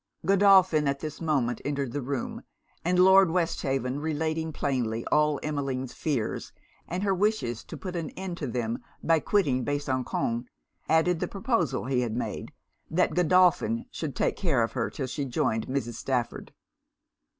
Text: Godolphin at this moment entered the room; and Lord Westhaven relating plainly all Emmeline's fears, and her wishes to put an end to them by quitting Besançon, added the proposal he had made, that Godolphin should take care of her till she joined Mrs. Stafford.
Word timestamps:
Godolphin 0.25 0.87
at 0.87 0.99
this 0.99 1.21
moment 1.21 1.61
entered 1.63 1.91
the 1.91 2.01
room; 2.01 2.41
and 2.83 2.97
Lord 2.97 3.29
Westhaven 3.29 3.99
relating 3.99 4.51
plainly 4.51 5.05
all 5.11 5.39
Emmeline's 5.43 5.93
fears, 5.93 6.51
and 6.87 7.03
her 7.03 7.13
wishes 7.13 7.63
to 7.65 7.77
put 7.77 7.95
an 7.95 8.09
end 8.17 8.37
to 8.37 8.47
them 8.47 8.79
by 9.03 9.19
quitting 9.19 9.63
Besançon, 9.63 10.47
added 10.89 11.19
the 11.19 11.27
proposal 11.27 11.85
he 11.85 11.99
had 12.01 12.17
made, 12.17 12.51
that 12.89 13.13
Godolphin 13.13 13.85
should 13.91 14.15
take 14.15 14.35
care 14.35 14.63
of 14.63 14.71
her 14.71 14.89
till 14.89 15.05
she 15.05 15.23
joined 15.23 15.67
Mrs. 15.67 15.93
Stafford. 15.97 16.51